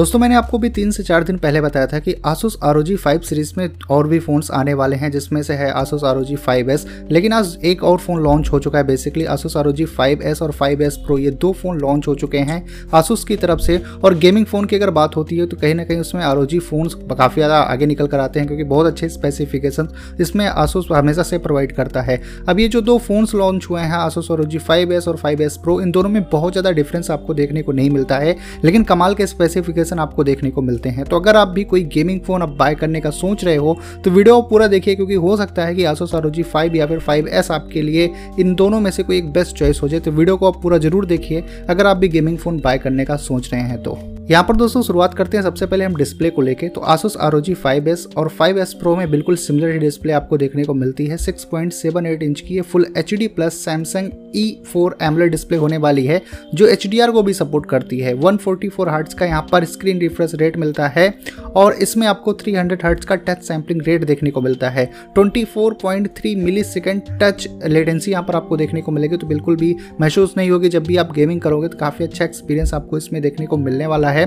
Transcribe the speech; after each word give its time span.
दोस्तों, 0.00 0.18
मैंने 0.18 0.34
आपको 0.34 0.58
भी 0.58 0.68
तीन 0.70 0.90
से 0.90 1.02
चार 1.02 1.24
दिन 1.24 1.38
पहले 1.38 1.60
बताया 1.60 1.86
था 1.86 1.98
कि 1.98 2.12
Asus 2.26 2.54
ROG 2.66 2.96
5 2.98 3.24
सीरीज़ 3.24 3.52
में 3.56 3.70
और 3.90 4.06
भी 4.08 4.18
फोन्स 4.20 4.50
आने 4.50 4.74
वाले 4.74 4.96
हैं, 4.96 5.10
जिसमें 5.10 5.42
से 5.42 5.54
है 5.54 5.72
Asus 5.74 6.04
ROG 6.10 6.36
5s 6.38 6.86
लेकिन 7.10 7.32
आज 7.32 7.58
एक 7.64 7.82
और 7.84 7.98
फ़ोन 7.98 8.22
लॉन्च 8.22 8.48
हो 8.52 8.58
चुका 8.58 8.78
है 8.78 8.84
बेसिकली 8.86 9.24
Asus 9.26 9.56
ROG 9.56 9.84
5s 9.88 10.40
और 10.42 10.52
5s 10.52 10.96
Pro, 11.00 11.18
ये 11.18 11.30
दो 11.32 11.52
फ़ोन 11.52 11.80
लॉन्च 11.80 12.08
हो 12.08 12.14
चुके 12.14 12.38
हैं 12.40 12.64
आसूस 12.94 13.24
की 13.24 13.36
तरफ़ 13.36 13.60
से। 13.60 13.76
और 14.04 14.14
गेमिंग 14.14 14.46
फ़ोन 14.46 14.66
की 14.66 14.76
अगर 14.76 14.90
बात 14.90 15.16
होती 15.16 15.38
है 15.38 15.46
तो 15.46 15.56
कहीं 15.56 15.74
ना 15.74 15.84
कहीं 15.84 15.98
उसमें 15.98 16.22
ROG 16.24 16.58
फोन्स 16.60 16.94
काफ़ी 16.94 17.34
ज़्यादा 17.34 17.58
आगे 17.58 17.86
निकल 17.86 18.06
कर 18.06 18.20
आते 18.20 18.40
हैं, 18.40 18.46
क्योंकि 18.48 18.64
बहुत 18.64 18.86
अच्छे 18.86 19.08
स्पेसिफिकेशन 19.08 19.88
इसमें 20.20 20.46
आसूस 20.46 20.88
हमेशा 20.92 21.22
से 21.22 21.38
प्रोवाइड 21.40 21.72
करता 21.72 22.02
है। 22.02 22.20
अब 22.48 22.60
ये 22.60 22.68
जो 22.68 22.80
दो 22.80 22.96
फोन्स 23.00 23.34
लॉन्च 23.34 23.66
हुए 23.70 23.80
हैं, 23.82 23.98
Asus 24.06 24.30
ROG 24.32 24.58
5s 24.62 25.08
और 25.08 25.16
5s 25.18 25.60
Pro, 25.60 25.80
इन 25.82 25.90
दोनों 25.90 26.10
में 26.10 26.22
बहुत 26.32 26.52
ज़्यादा 26.52 26.70
डिफरेंस 26.72 27.10
आपको 27.10 27.34
देखने 27.34 27.62
को 27.62 27.72
नहीं 27.72 27.90
मिलता 27.90 28.18
है। 28.18 28.36
लेकिन 28.64 28.84
कमाल 28.84 29.14
के 29.14 29.26
स्पेसिफिकेशन 29.26 29.88
आपको 29.98 30.24
देखने 30.24 30.50
को 30.50 30.62
मिलते 30.62 30.88
हैं। 30.88 31.04
तो 31.04 31.16
अगर 31.16 31.36
आप 31.36 31.48
भी 31.48 31.64
कोई 31.64 31.84
गेमिंग 31.86 32.20
फ़ोन 32.20 32.40
अब 32.40 32.56
बाय 32.56 32.74
करने 32.74 33.00
का 33.00 33.10
सोच 33.12 33.44
रहे 33.44 33.56
हो 33.56 33.76
तो 34.04 34.10
वीडियो 34.10 34.40
पूरा 34.42 34.66
देखिए, 34.68 34.94
क्योंकि 34.94 35.14
हो 35.16 35.36
सकता 35.36 35.64
है 35.64 35.74
कि 35.74 35.84
आसो 35.84 36.06
सारोजी 36.06 36.42
फाइव 36.44 36.76
या 36.76 36.86
फिर 36.86 36.98
फाइव 37.00 37.28
एस 37.28 37.50
आपके 37.50 37.82
लिए 37.82 38.10
इन 38.40 38.54
दोनों 38.54 38.80
में 38.80 38.90
से 38.90 39.02
कोई 39.02 39.18
एक 39.18 39.32
बेस्ट 39.32 39.56
चॉइस 39.56 39.82
हो 39.82 39.88
जाए 39.88 40.00
तो 40.00 40.10
वीडियो 40.12 40.36
को 40.36 40.46
आप 40.46 40.62
पूरा 40.62 40.78
ज़रूर 40.78 41.06
देखिए, 41.06 41.44
अगर 41.68 41.86
आप 41.86 41.96
भी 41.96 42.08
गेमिंग 42.08 42.38
फ़ोन 42.38 42.60
बाय 42.60 42.78
करने 42.78 43.04
का 43.04 43.16
सोच 43.18 43.52
रहे 43.52 43.62
हैं 43.62 43.82
तो। 43.82 43.98
यहाँ 44.30 44.44
पर 44.44 44.56
दोस्तों 44.56 44.80
शुरुआत 44.82 45.14
करते 45.14 45.36
हैं। 45.36 45.42
सबसे 45.44 45.66
पहले 45.66 45.84
हम 45.84 45.94
डिस्प्ले 45.96 46.28
को 46.30 46.42
लेके। 46.42 46.68
तो 46.68 46.80
Asus 46.90 47.16
ROG 47.24 47.54
5s 47.56 48.04
और 48.16 48.28
5s 48.32 48.74
Pro 48.82 48.96
में 48.96 49.10
बिल्कुल 49.10 49.36
सिमिलर 49.36 49.70
ही 49.70 49.78
डिस्प्ले 49.78 50.12
आपको 50.12 50.36
देखने 50.38 50.64
को 50.64 50.74
मिलती 50.74 51.06
है। 51.06 51.16
6.78 51.16 52.22
इंच 52.22 52.40
की 52.40 52.60
full 52.62 52.86
H 52.98 53.14
D 53.14 53.26
plus 53.28 53.54
Samsung 53.64 54.10
E 54.36 54.62
four 54.66 54.96
AMOLED 55.02 55.30
display 55.30 55.58
होने 55.58 55.76
वाली 55.76 56.04
है, 56.06 56.20
जो 56.54 56.66
एच 56.66 56.86
डी 56.86 57.00
आर 57.00 57.10
को 57.10 57.22
भी 57.22 57.32
सपोर्ट 57.32 57.66
करती 57.66 57.98
है। 57.98 58.14
144 58.16 58.38
फोर्टी 58.38 59.16
का 59.18 59.26
यहाँ 59.26 59.46
पर 59.52 59.64
स्क्रीन 59.64 59.98
रिफ्रेश 60.00 60.34
रेट 60.34 60.56
मिलता 60.56 60.88
है 60.88 61.12
और 61.56 61.72
इसमें 61.82 62.06
आपको 62.06 62.32
300 62.34 62.84
हर्ट्ज 62.84 63.04
का 63.04 63.14
टच 63.16 63.42
सैम्पलिंग 63.44 63.82
रेट 63.86 64.04
देखने 64.04 64.30
को 64.30 64.40
मिलता 64.40 64.70
है। 64.70 64.88
24.3 65.16 66.36
मिली 66.36 66.64
सेकेंड 66.64 67.02
टच 67.22 67.48
लेटेंसी 67.66 68.10
यहाँ 68.10 68.24
पर 68.24 68.36
आपको 68.36 68.56
देखने 68.56 68.82
को 68.82 68.92
मिलेगी। 68.92 69.16
तो 69.16 69.26
बिल्कुल 69.26 69.56
भी 69.56 69.74
महसूस 70.00 70.34
नहीं 70.36 70.50
होगी। 70.50 70.68
जब 70.68 70.86
भी 70.86 70.96
आप 70.96 71.12
गेमिंग 71.14 71.40
करोगे 71.40 71.68
तो 71.68 71.78
काफ़ी 71.78 72.04
अच्छा 72.04 72.24
एक्सपीरियंस 72.24 72.74
आपको 72.74 72.98
इसमें 72.98 73.22
देखने 73.22 73.46
को 73.46 73.56
मिलने 73.56 73.86
वाला 73.86 74.10
है। 74.10 74.18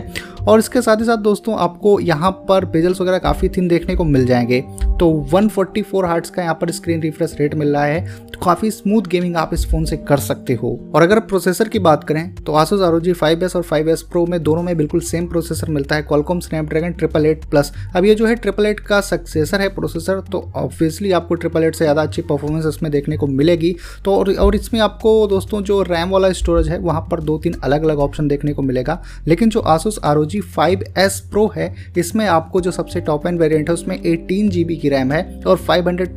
और 0.48 0.60
इसके 0.60 0.82
साथ 0.82 0.98
ही 0.98 1.06
साथ 1.06 1.18
दोस्तों 1.18 1.58
आपको 1.58 2.00
यहाँ 2.00 2.32
पर 2.50 2.66
पेजल्स 2.66 3.02
वगैरह 3.02 3.18
काफ़ी 3.18 3.50
थिन 3.50 3.68
देखने 3.68 3.96
को 3.96 4.04
मिल 4.04 4.26
जाएँगे। 4.26 4.60
तो 5.00 5.10
144 5.24 5.50
फोर्टी 5.50 5.84
हार्ट्स 6.08 6.30
का 6.30 6.42
यहाँ 6.42 6.54
पर 6.54 6.72
स्क्रीन 6.72 7.02
रिफ्रेश 7.02 7.36
रेट 7.40 7.56
मिल 7.56 7.74
रहा 7.74 7.84
है। 7.86 8.02
तो 8.34 8.40
काफ़ी 8.40 8.72
स्मूथ 8.72 9.04
गेमिंग 9.04 9.36
आप 9.36 9.54
इस 9.54 9.66
फ़ोन 9.72 9.86
से 9.86 9.98
कर 9.98 10.18
सकते 10.18 10.54
हो। 10.54 10.80
और 10.96 11.02
अगर 11.02 11.20
प्रोसेसर 11.20 11.68
की 11.68 11.80
बात 11.80 12.04
करें 12.04 12.34
तो 12.36 12.54
Asus 12.54 12.84
ROG 12.84 13.14
5s 13.14 13.56
और 13.56 13.64
5s 13.64 14.04
Pro 14.14 14.28
में 14.30 14.42
दोनों 14.44 14.64
में 14.64 14.76
बिल्कुल 14.78 15.00
सेम 15.02 15.28
प्रोसेसर 15.28 15.70
मिलता 15.70 15.96
है 15.96 16.08
Qualcomm 16.08 16.42
Snapdragon 16.42 16.98
triple 16.98 17.26
eight 17.26 17.46
plus 17.46 17.72
अब 17.96 18.06
ये 18.06 18.16
जो 18.16 18.26
है 18.26 18.36
ट्रिपल 18.36 18.66
एट 18.66 18.80
का 18.80 19.02
सक्सेसर 19.02 19.62
है 19.62 19.68
प्रोसेसर 19.70 20.20
तो 20.32 20.52
ऑब्वियसली 20.56 21.12
आपको 21.12 21.36
ट्रिपल 21.36 21.64
एट 21.64 21.76
से 21.76 21.86
ज़्यादा 21.86 22.02
अच्छी 22.02 22.22
परफॉर्मेंस 22.22 22.66
इसमें 22.66 22.92
देखने 22.92 23.18
को 23.18 23.28
मिलेगी। 23.28 23.76
तो 24.06 24.16
और, 24.16 24.34
और 24.34 24.56
इसमें 24.56 24.80
आपको 24.82 25.28
दोस्तों 25.28 25.62
जो 25.62 25.82
रैम 25.82 26.10
वाला 26.10 26.32
स्टोरेज 26.32 26.70
है 26.70 26.80
वहाँ 26.80 27.02
पर 27.12 27.20
दो 27.20 27.38
तीन 27.38 27.54
अलग 27.64 27.84
अलग 27.84 28.00
ऑप्शन 28.00 28.28
देखने 28.28 28.54
को 28.54 28.62
मिलेगा। 28.62 29.02
लेकिन 29.28 29.50
जो 29.50 29.60
Asus 29.84 29.98
ROG 30.06 30.36
5s 30.58 31.32
Pro 31.34 31.56
है। 31.56 31.76
इसमें 31.98 32.26
आपको 32.26 32.62
जो 32.62 32.72
सबसे 32.72 33.02
टॉप 33.02 33.28
एंड 33.28 33.40
वेरिएंट 33.40 33.70
है, 33.70 33.74
उसमें 33.74 34.04
एटीन 34.06 34.50
जी 34.50 34.64
की 34.64 34.90
रैम 34.90 35.12
है 35.12 35.42
और 35.48 35.58
फाइव 35.58 35.88
हंड्रेड 35.88 36.16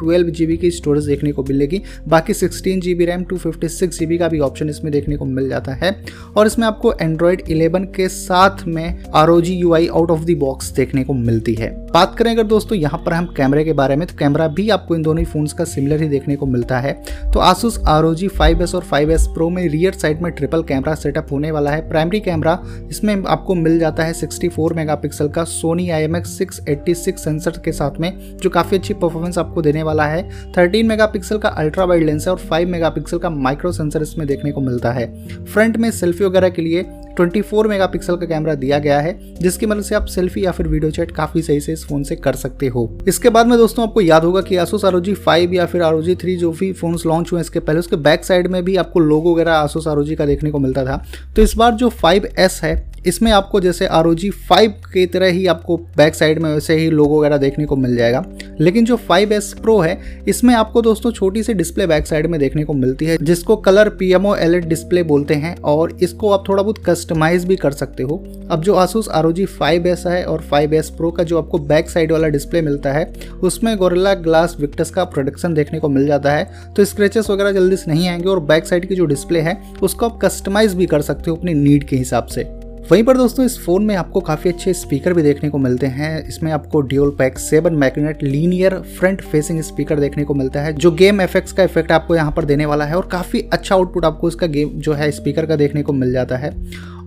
की 0.60 0.70
स्टोरेज 0.70 1.04
देखने 1.04 1.32
को 1.32 1.42
मिलेगी। 1.42 1.82
बाकी 2.08 2.34
sixteen 2.34 2.80
G 2.80 2.94
RAM 2.94 3.24
two 3.24 3.36
fifty 3.36 4.18
का 4.18 4.28
भी 4.28 4.38
ऑप्शन 4.38 4.68
इसमें 4.68 4.92
देखने 4.92 5.16
को 5.16 5.24
मिल 5.24 5.48
जाता 5.48 5.72
है। 5.72 6.04
और 6.36 6.46
इसमें 6.46 6.66
आपको 6.66 6.92
एंड्रॉयड 6.92 7.42
11 7.42 7.84
के 7.96 8.08
साथ 8.08 8.64
में 8.66 9.04
R 9.14 9.28
O 9.28 9.40
out 9.72 10.10
of 10.10 10.24
the 10.24 10.36
box 10.38 10.70
देखने 10.70 11.04
को 11.04 11.12
मिलती 11.12 11.54
है। 11.54 11.70
बात 11.86 12.14
करें 12.18 12.30
अगर 12.30 12.42
दोस्तों, 12.42 12.78
यहाँ 12.78 13.02
पर 13.06 13.12
हम 13.12 13.26
कैमरे 13.26 13.64
के 13.64 13.72
बारे 13.72 13.96
में 13.96 14.08
तो 14.08 14.14
कैमरा 14.18 14.48
भी 14.48 14.70
आपको 14.70 14.96
इन 14.96 15.02
दोनों 15.02 15.18
ही 15.18 15.24
फोन्स 15.24 15.52
का 15.52 15.64
सिमिलर 15.64 16.02
ही 16.02 16.08
देखने 16.08 16.36
को 16.36 16.46
मिलता 16.46 16.78
है। 16.78 16.92
तो 17.24 17.40
Asus 17.40 17.78
ROG 17.84 18.28
5s 18.30 18.74
और 18.74 18.84
5s 18.84 19.28
Pro 19.28 19.50
में 19.50 19.68
रियर 19.68 19.92
साइड 19.92 20.22
में 20.22 20.32
ट्रिपल 20.32 20.62
कैमरा 20.62 20.94
सेटअप 20.94 21.32
होने 21.32 21.50
वाला 21.50 21.70
है। 21.70 21.88
प्राइमरी 21.88 22.20
कैमरा 22.20 22.62
इसमें 22.90 23.24
आपको 23.26 23.54
मिल 23.56 23.78
जाता 23.78 24.04
है 24.04 24.14
64 24.14 24.72
मेगापिक्सल 24.72 25.28
का 25.28 25.44
सोनी 25.44 25.88
IMX 25.88 26.36
686 26.38 27.16
सेंसर 27.16 27.58
के 27.64 27.72
साथ 27.72 27.98
में, 28.00 28.36
जो 28.36 28.50
काफ़ी 28.50 28.78
अच्छी 28.78 28.94
परफॉर्मेंस 28.94 29.38
आपको 29.38 29.62
देने 29.62 29.82
वाला 29.82 30.06
है। 30.06 30.52
13 30.52 30.84
मेगापिक्सल 30.84 31.38
का 31.38 31.48
अल्ट्रा 31.48 31.84
वाइड 31.84 32.04
लेंस 32.04 32.26
है 32.26 32.32
और 32.32 32.40
5 32.50 32.68
मेगापिक्सल 32.68 33.18
का 33.18 33.30
माइक्रो 33.30 33.72
सेंसर 33.72 34.02
इसमें 34.02 34.26
देखने 34.26 34.52
को 34.52 34.60
मिलता 34.60 34.92
है। 34.92 35.06
फ्रंट 35.44 35.76
में 35.76 35.90
सेल्फी 35.90 36.24
वगैरह 36.24 36.48
के 36.48 36.62
लिए 36.62 36.82
24 37.18 37.66
मेगापिक्सल 37.66 38.16
का 38.16 38.26
कैमरा 38.26 38.54
दिया 38.54 38.78
गया 38.78 39.00
है, 39.00 39.18
जिसकी 39.34 39.66
मदद 39.66 39.82
से 39.82 39.94
आप 39.94 40.06
सेल्फी 40.06 40.44
या 40.44 40.50
फिर 40.50 40.68
वीडियो 40.68 40.90
चैट 40.90 41.10
काफ़ी 41.10 41.42
सही 41.42 41.60
से 41.60 41.72
इस 41.72 41.84
फ़ोन 41.84 42.02
से 42.02 42.16
कर 42.16 42.34
सकते 42.34 42.66
हो। 42.66 42.98
इसके 43.08 43.28
बाद 43.28 43.46
में 43.46 43.58
दोस्तों 43.58 43.88
आपको 43.88 44.00
याद 44.00 44.24
होगा 44.24 44.40
कि 44.40 44.56
Asus 44.56 44.84
ROG 44.84 45.14
5 45.14 45.54
या 45.54 45.66
फिर 45.66 45.82
ROG 45.82 46.16
3 46.16 46.36
जो 46.36 46.50
भी 46.50 46.72
फोन्स 46.72 47.06
लॉन्च 47.06 47.32
हुए 47.32 47.40
इसके 47.40 47.60
पहले, 47.60 47.78
उसके 47.78 47.96
बैक 47.96 48.24
साइड 48.24 48.46
में 48.46 48.64
भी 48.64 48.76
आपको 48.76 49.00
लोगो 49.00 49.34
वगैरह 49.34 49.66
Asus 49.66 49.86
ROG 49.88 50.14
का 50.16 50.26
देखने 50.26 50.50
को 50.50 50.58
मिलता 50.58 50.84
था। 50.84 51.04
तो 51.36 51.42
इस 51.42 51.54
बार 51.56 51.72
जो 51.72 51.90
5S 51.90 52.60
है 52.62 52.95
इसमें 53.06 53.30
आपको 53.32 53.60
जैसे 53.60 53.86
आर 53.86 54.06
ओ 54.06 54.14
जी 54.14 54.30
फाइव 54.30 54.70
की 54.92 55.06
तरह 55.06 55.26
ही 55.26 55.46
आपको 55.46 55.76
बैक 55.96 56.14
साइड 56.14 56.38
में 56.38 56.52
वैसे 56.54 56.74
ही 56.74 56.90
लोगो 56.90 57.18
वगैरह 57.20 57.36
देखने 57.36 57.64
को 57.64 57.76
मिल 57.76 57.96
जाएगा। 57.96 58.24
लेकिन 58.60 58.84
जो 58.84 58.96
फाइव 58.96 59.32
एस 59.32 59.52
प्रो 59.62 59.78
है, 59.78 59.98
इसमें 60.28 60.54
आपको 60.54 60.82
दोस्तों 60.82 61.10
छोटी 61.10 61.42
सी 61.42 61.54
डिस्प्ले 61.54 61.86
बैक 61.86 62.06
साइड 62.06 62.26
में 62.26 62.38
देखने 62.40 62.64
को 62.64 62.72
मिलती 62.72 63.06
है, 63.06 63.16
जिसको 63.22 63.56
colour 63.56 63.88
P 63.88 64.12
M 64.12 64.26
O 64.26 64.34
L 64.34 64.54
E D 64.54 64.64
display 64.64 65.02
बोलते 65.02 65.34
हैं, 65.34 65.56
और 65.56 65.96
इसको 66.02 66.30
आप 66.30 66.44
थोड़ा 66.48 66.62
बहुत 66.62 66.78
कस्टमाइज 66.86 67.44
भी 67.44 67.56
कर 67.56 67.70
सकते 67.70 68.02
हो। 68.02 68.24
अब 68.50 68.62
जो 68.62 68.74
Asus 68.74 69.08
R 69.08 69.26
O 69.26 69.32
G 69.32 69.44
five 69.44 69.86
S 69.86 70.04
है 70.06 70.24
और 70.24 70.40
फाइव 70.40 70.74
एस 70.74 70.90
प्रो 70.90 71.10
का 71.10 71.22
जो 71.22 71.38
आपको 71.38 71.58
बैक 71.58 71.90
साइड 71.90 72.12
वाला 72.12 72.28
डिस्प्ले 72.28 72.62
मिलता 72.62 72.92
है, 72.92 73.12
उसमें 73.42 73.76
गोरिल्ला 73.76 74.14
ग्लास 74.14 74.56
विक्टस 74.60 74.90
का 74.90 75.04
प्रोडक्शन 75.04 75.54
देखने 75.54 75.78
को 75.78 75.88
मिल 75.88 76.06
जाता 76.06 76.32
है। 76.32 76.50
तो 76.76 76.84
स्क्रेचेस 76.84 77.30
वगैरह 77.30 77.52
जल्दी 77.52 77.76
से 77.76 77.90
नहीं 77.90 78.08
आएँगे, 78.08 78.28
और 78.28 78.40
बैक 78.40 78.66
साइड 78.66 78.88
की 78.88 78.94
जो 78.94 79.04
डिस्प्ले 79.04 79.40
है, 79.40 79.62
उसको 79.82 80.06
आप 80.06 80.18
कस्टमाइज 80.22 80.74
भी 80.74 80.86
कर 80.86 81.02
सकते 81.02 81.30
हो 81.30 81.36
अपनी 81.36 81.54
नीड 81.54 81.84
के 81.84 81.96
हिसाब 81.96 82.26
से। 82.26 82.55
वहीं 82.90 83.02
पर 83.04 83.16
दोस्तों, 83.16 83.44
इस 83.44 83.58
फ़ोन 83.60 83.84
में 83.84 83.94
आपको 83.96 84.20
काफ़ी 84.20 84.50
अच्छे 84.50 84.72
स्पीकर 84.74 85.12
भी 85.14 85.22
देखने 85.22 85.48
को 85.50 85.58
मिलते 85.58 85.86
हैं। 85.86 86.26
इसमें 86.28 86.50
आपको 86.52 86.80
dual 86.82 87.10
pack 87.10 87.38
seven 87.38 87.74
magnet 87.74 88.22
linear 88.22 88.74
front 88.98 89.22
facing 89.22 89.60
speaker 89.62 90.00
देखने 90.00 90.24
को 90.24 90.34
मिलता 90.34 90.60
है, 90.60 90.72
जो 90.72 90.90
गेम 90.92 91.20
एफेक्ट्स 91.20 91.52
का 91.52 91.62
इफ़ेक्ट 91.62 91.92
आपको 91.92 92.16
यहाँ 92.16 92.32
पर 92.32 92.44
देने 92.44 92.66
वाला 92.66 92.84
है 92.84 92.96
और 92.96 93.08
काफ़ी 93.12 93.40
अच्छा 93.52 93.74
आउटपुट 93.74 94.04
आपको 94.04 94.28
इसका 94.28 94.46
गेम 94.48 94.68
जो 94.76 94.92
है 94.92 95.10
स्पीकर 95.12 95.46
का 95.46 95.56
देखने 95.56 95.82
को 95.82 95.92
मिल 95.92 96.12
जाता 96.12 96.36
है। 96.36 96.50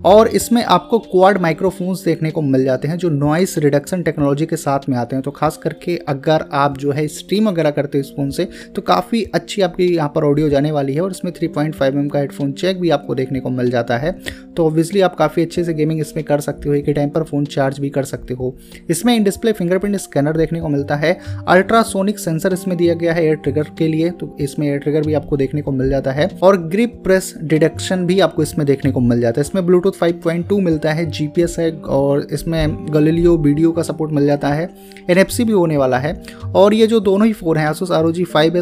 और 0.06 0.28
इसमें 0.28 0.62
आपको 0.64 0.98
क्वाड 1.00 1.38
माइक्रोफोन्स 1.38 2.04
देखने 2.04 2.30
को 2.30 2.42
मिल 2.42 2.64
जाते 2.64 2.88
हैं, 2.88 2.96
जो 2.98 3.08
नॉइस 3.10 3.56
रिडक्शन 3.58 4.02
टेक्नोलॉजी 4.02 4.46
के 4.46 4.56
साथ 4.56 4.88
में 4.88 4.96
आते 4.96 5.16
हैं। 5.16 5.22
तो 5.22 5.30
खास 5.30 5.56
करके 5.56 5.96
अगर 6.08 6.44
आप 6.52 6.78
जो 6.78 6.92
है 6.92 7.06
स्ट्रीम 7.08 7.48
वगैरह 7.48 7.70
करते 7.70 7.98
हो 7.98 8.00
इस 8.00 8.10
फ़ोन 8.10 8.30
से 8.30 8.48
तो 8.76 8.82
काफ़ी 8.82 9.22
अच्छी 9.24 9.62
आपकी 9.62 9.86
यहाँ 9.86 10.12
पर 10.14 10.24
ऑडियो 10.24 10.48
जाने 10.48 10.70
वाली 10.70 10.94
है 10.94 11.00
और 11.00 11.10
इसमें 11.10 11.32
3.5 11.32 11.74
पॉइंट 11.78 12.12
का 12.12 12.18
हेडफोन 12.18 12.52
चेक 12.52 12.80
भी 12.80 12.90
आपको 12.90 13.14
देखने 13.14 13.40
को 13.40 13.50
मिल 13.50 13.70
जाता 13.70 13.98
है। 13.98 14.12
तो 14.56 14.66
ऑब्वियसली 14.66 15.00
आप 15.00 15.14
काफ़ी 15.16 15.42
अच्छे 15.42 15.64
से 15.64 15.74
गेमिंग 15.74 16.00
इसमें 16.00 16.24
कर 16.24 16.40
सकते 16.40 16.68
हो, 16.68 16.74
एक 16.74 16.86
ही 16.86 16.92
टाइम 16.92 17.10
पर 17.10 17.22
फ़ोन 17.22 17.44
चार्ज 17.46 17.78
भी 17.78 17.90
कर 17.90 18.04
सकते 18.04 18.34
हो। 18.34 18.54
इसमें 18.90 19.14
इन 19.16 19.24
डिस्प्ले 19.24 19.52
फिंगरप्रिंट 19.52 19.96
स्कैनर 19.96 20.36
देखने 20.36 20.60
को 20.60 20.68
मिलता 20.68 20.96
है। 20.96 21.12
अल्ट्रासोनिक 21.48 22.18
सेंसर 22.18 22.52
इसमें 22.52 22.76
दिया 22.76 22.94
गया 22.94 23.12
है 23.12 23.24
एयर 23.24 23.36
ट्रिगर 23.36 23.70
के 23.78 23.88
लिए 23.88 24.10
तो 24.12 24.36
इसमें 24.40 24.66
एयर 24.66 24.78
ट्रिगर 24.78 25.06
भी 25.06 25.14
आपको 25.14 25.36
देखने 25.36 25.62
को 25.62 25.72
मिल 25.72 25.90
जाता 25.90 26.12
है। 26.12 26.28
और 26.42 26.56
ग्रिप 26.64 27.00
प्रेस 27.04 27.34
डिडक्शन 27.42 28.06
भी 28.06 28.18
आपको 28.20 28.42
इसमें 28.42 28.66
देखने 28.66 28.92
को 28.92 29.00
मिल 29.02 29.20
जाता 29.20 29.40
है। 29.40 29.46
इसमें 29.46 29.64
ब्लूटूथ 29.66 29.88
5.2 29.92 30.60
मिलता 30.60 30.92
है 30.92 31.06
जीपीएस 31.10 31.56
है 31.58 31.70
और 31.90 32.26
इसमें 32.32 32.86
गलिलियो 32.90 33.36
वीडियो 33.36 33.72
का 33.72 33.82
सपोर्ट 33.82 34.12
मिल 34.12 34.26
जाता 34.26 34.48
है 34.48 34.68
एनएफसी 35.10 35.44
भी 35.44 35.52
होने 35.52 35.76
वाला 35.76 35.98
है 35.98 36.12
और 36.54 36.74
ये 36.74 36.86
जो 36.86 37.00
दोनों 37.00 37.26
ही 37.26 37.32
फ़ोन 37.32 37.56
है 37.56 37.66
आसूस 37.66 37.90
आर 37.90 38.04
ओ 38.04 38.12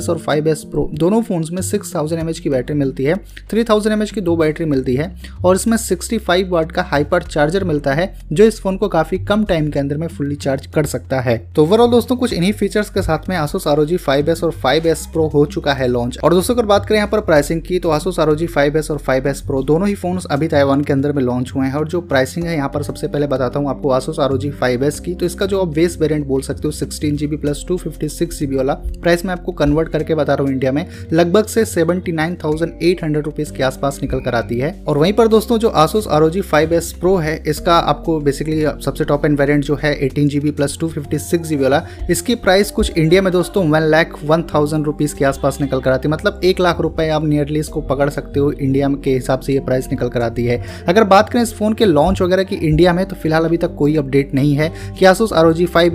और 0.08 0.18
5s 0.20 0.64
प्रो 0.64 0.88
दोनों 0.94 1.22
फोन्स 1.22 1.50
में 1.50 1.62
6000 1.62 1.94
थाउज़ेंड 1.94 2.32
की 2.34 2.50
बैटरी 2.50 2.76
मिलती 2.76 3.04
है 3.04 3.14
3000 3.50 3.68
थाउज़ेंड 3.70 4.04
की 4.04 4.20
दो 4.20 4.36
बैटरी 4.36 4.66
मिलती 4.66 4.94
है 4.94 5.10
और 5.44 5.56
इसमें 5.56 5.76
65 5.78 6.48
वाट 6.48 6.72
का 6.72 6.82
हाइपर 6.82 7.22
चार्जर 7.22 7.64
मिलता 7.64 7.94
है, 7.94 8.06
जो 8.32 8.44
इस 8.44 8.60
फ़ोन 8.60 8.76
को 8.76 8.88
काफ़ी 8.88 9.18
कम 9.18 9.44
टाइम 9.44 9.70
के 9.70 9.78
अंदर 9.78 9.96
में 9.96 10.06
फुल्ली 10.08 10.36
चार्ज 10.36 10.66
कर 10.66 10.86
सकता 10.86 11.20
है। 11.20 11.36
तो 11.56 11.62
ओवरऑल 11.62 11.90
दोस्तों, 11.90 12.16
कुछ 12.16 12.32
इन्हीं 12.32 12.52
फीचर्स 12.52 12.90
के 12.90 13.02
साथ 13.02 13.28
में 13.28 13.36
आसूस 13.36 13.66
आर 13.68 13.84
फाइव 13.96 14.30
और 14.44 14.52
5s 14.64 15.06
प्रो 15.06 15.26
हो 15.28 15.44
चुका 15.46 15.72
है 15.72 15.88
लॉन्च 15.88 16.18
और 16.24 16.34
दोस्तों, 16.34 16.54
अगर 16.54 16.66
बात 16.66 16.86
करें 16.86 16.98
यहाँ 16.98 17.08
पर 17.08 17.20
प्राइसिंग 17.22 17.62
की 17.62 17.78
तो 17.78 17.90
आसूस 17.90 18.18
आर 18.20 18.34
फाइव 18.46 18.76
और 18.90 18.98
5s 19.08 19.40
प्रो 19.40 19.62
दोनों 19.62 19.88
ही 19.88 19.94
फ़ोन 19.94 20.20
अभी 20.30 20.48
ताइवान 20.48 20.82
के 20.82 20.92
अंदर 20.92 21.12
में 21.18 21.22
लॉन्च 21.24 21.52
हुए 21.54 21.66
हैं 21.66 21.74
और 21.74 21.88
जो 21.88 22.00
प्राइसिंग 22.02 22.46
है, 22.46 22.56
यहाँ 22.56 22.68
पर 22.68 22.82
सबसे 22.82 23.08
पहले 23.08 23.26
बताता 23.26 23.58
हूँ 23.58 23.68
आपको 23.70 23.90
आसूस 23.90 24.18
आर 24.20 24.36
फाइव 24.50 24.88
की। 25.04 25.14
तो 25.14 25.26
इसका 25.26 25.46
जो 25.46 25.60
आप 25.60 25.68
बेस 25.74 25.96
वेरियंट 26.00 26.26
बोल 26.26 26.42
सकते 26.42 26.62
हो 26.64 26.70
sixteen 26.72 27.16
GB 27.16 27.36
plus 27.36 27.64
two 27.68 27.76
fifty 27.78 28.08
six 28.08 28.38
GB 28.38 28.56
वाला। 28.56 28.74
प्राइस 28.74 29.24
मैं 29.24 29.32
आपको 29.32 29.52
कन्वर्ट 29.54 29.88
करके 29.88 30.14
बता 30.14 30.34
रहा 30.34 30.44
हूँ 30.44 30.52
इंडिया 30.52 30.72
में। 30.72 30.84
लगभग 31.12 31.46
से 31.46 31.64
seventy 31.64 32.12
nine 32.12 32.36
thousand 32.44 32.72
eight 32.82 33.02
hundred 33.04 33.24
rupees 33.24 33.52
के 33.52 33.62
आसपास 33.62 33.98
निकल 34.02 34.20
कर 34.20 34.34
आती 34.34 34.58
है। 34.58 34.72
और 34.88 34.98
वहीं 34.98 35.12
पर 35.12 35.28
दोस्तों, 35.28 35.58
जो 35.58 35.68
Asus 35.68 36.06
R 36.08 36.22
O 36.22 36.30
five 36.42 36.72
S 36.74 36.92
pro 37.00 37.14
है, 37.16 37.36
इसका 37.46 37.76
आपको 37.86 38.18
बेसिकली 38.20 38.64
सबसे 38.84 39.04
टॉप 39.04 39.24
एंड 39.24 39.38
वेरिएंट 39.40 39.64
जो 39.64 39.78
है 39.82 39.94
eighteen 39.96 40.28
GB 40.28 40.50
plus 40.52 40.76
two 40.80 40.88
fifty 40.88 41.18
six 41.20 41.48
GB 41.48 41.62
वाला। 41.62 41.82
इसकी 42.10 42.34
प्राइस 42.36 42.70
कुछ 42.70 42.90
इंडिया 42.90 43.22
में 43.22 43.32
दोस्तों 43.32 43.66
one 43.68 43.82
lakh 43.84 44.18
one 44.24 44.42
thousand 44.54 44.84
rupees 44.86 45.14
के 45.16 45.24
आसपास 45.24 45.60
निकल 45.60 45.80
कर 45.80 45.90
आती 45.90 46.08
है। 46.08 46.12
मतलब 46.12 46.40
एक 46.44 46.60
लाख 46.60 46.80
रुपए 46.80 47.08
आप 47.10 47.24
नियरली 47.24 47.60
इसको 47.60 47.80
पकड़ 47.84 48.08
सकते 48.10 48.40
हो 48.40 48.50
इंडिया 48.52 48.88
के 49.04 49.10
हिसाब 49.10 49.40
से 49.40 49.52
ये 49.52 49.60
प्राइस 49.60 49.88
निकल 49.90 50.08
कर 50.08 50.22
आती 50.22 50.44
है। 50.44 50.62
अगर 50.88 51.04
बात 51.08 51.28
करें 51.28 51.42
इस 51.42 51.54
फ़ोन 51.54 51.74
के 51.74 51.84
लॉन्च 51.84 52.22
वगैरह 52.22 52.44
की 52.44 52.56
इंडिया 52.58 52.92
में 52.92 53.04
तो 53.08 53.16
फ़िलहाल 53.16 53.44
अभी 53.44 53.56
तक 53.56 53.74
कोई 53.74 53.96
अपडेट 53.96 54.34
नहीं 54.34 54.54
है 54.54 54.72
कि 54.98 55.04
आसूस 55.06 55.32
आर 55.32 55.46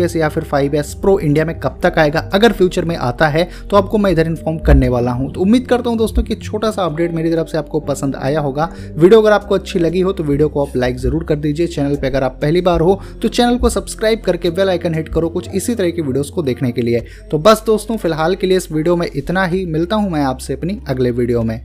एस 0.02 0.16
या 0.16 0.30
फिर 0.30 0.44
फाइव 0.44 0.76
एस 0.76 0.94
प्रो 1.02 1.18
इंडिया 1.20 1.46
में 1.46 1.60
कब 1.60 1.80
तक 1.84 2.00
आएगा। 2.00 2.20
अगर 2.34 2.52
फ्यूचर 2.52 2.86
में 2.86 2.96
आता 2.98 3.28
है 3.28 3.48
तो 3.70 3.78
आपको 3.78 3.98
मैं 3.98 4.12
इधर 4.12 4.28
इन्फॉर्म 4.28 4.58
करने 4.62 4.90
वाला 4.90 5.12
हूँ। 5.12 5.32
तो 5.34 5.42
उम्मीद 5.42 5.68
करता 5.68 5.90
हूँ 5.90 5.98
दोस्तों 5.98 6.24
कि 6.24 6.36
छोटा 6.38 6.72
सा 6.72 6.86
अपडेट 6.86 7.14
मेरी 7.14 7.32
तरफ़ 7.32 7.48
से 7.48 7.58
आपको 7.58 7.80
पसंद 7.82 8.16
आया 8.16 8.40
होगा। 8.40 8.70
वीडियो 8.94 9.22
अगर 9.22 9.32
आपको 9.32 9.56
अच्छी 9.56 9.80
लगी 9.80 10.02
हो 10.02 10.14
तो 10.14 10.24
वीडियो 10.24 10.50
को 10.50 10.66
आप 10.66 10.76
लाइक 10.78 10.98
ज़रूर 10.98 11.24
कर 11.24 11.36
दीजिए। 11.38 11.68
चैनल 11.68 11.96
पर 11.96 12.08
अगर 12.08 12.24
आप 12.24 12.38
पहली 12.42 12.62
बार 12.62 12.82
हो 12.82 13.00
तो 13.22 13.28
चैनल 13.30 13.58
को 13.58 13.70
सब्सक्राइब 13.72 14.22
करके 14.22 14.50
बेल 14.52 14.70
आइकन 14.70 14.96
हिट 14.96 15.10
करो 15.10 15.30
कुछ 15.30 15.50
इसी 15.52 15.76
तरह 15.76 15.90
की 15.90 16.02
वीडियोस 16.02 16.30
को 16.30 16.42
देखने 16.44 16.72
के 16.72 16.82
लिए। 16.82 17.04
तो 17.32 17.38
बस 17.40 17.64
दोस्तों, 17.66 17.98
फ़िलहाल 17.98 18.36
के 18.36 18.48
लिए 18.48 18.58
इस 18.58 18.72
वीडियो 18.72 18.96
में 18.96 19.08
इतना 19.08 19.46
ही। 19.46 19.66
मिलता 19.68 19.96
हूँ 19.96 20.12
मैं 20.12 20.24
आपसे 20.24 20.54
अपनी 20.54 20.80
अगले 20.90 21.12
वीडियो 21.12 21.44
में। 21.44 21.60